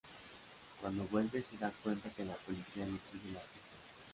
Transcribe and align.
Cuando 0.81 1.03
vuelve 1.03 1.43
se 1.43 1.57
da 1.59 1.69
cuenta 1.83 2.09
que 2.09 2.25
la 2.25 2.33
policía 2.33 2.87
les 2.87 3.01
sigue 3.11 3.33
la 3.35 3.39
pista. 3.39 3.77